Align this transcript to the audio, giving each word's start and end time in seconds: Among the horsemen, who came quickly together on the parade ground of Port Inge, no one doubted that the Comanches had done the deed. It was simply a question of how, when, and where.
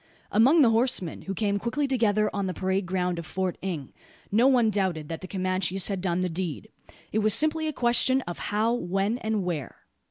Among 0.31 0.61
the 0.61 0.71
horsemen, 0.71 1.21
who 1.21 1.35
came 1.35 1.59
quickly 1.59 1.87
together 1.87 2.27
on 2.35 2.47
the 2.47 2.55
parade 2.55 2.87
ground 2.87 3.19
of 3.19 3.31
Port 3.35 3.55
Inge, 3.61 3.93
no 4.31 4.47
one 4.47 4.71
doubted 4.71 5.09
that 5.09 5.21
the 5.21 5.27
Comanches 5.27 5.89
had 5.89 6.01
done 6.01 6.21
the 6.21 6.27
deed. 6.27 6.69
It 7.11 7.19
was 7.19 7.35
simply 7.35 7.67
a 7.67 7.71
question 7.73 8.21
of 8.21 8.39
how, 8.49 8.73
when, 8.73 9.19
and 9.19 9.43
where. 9.43 9.85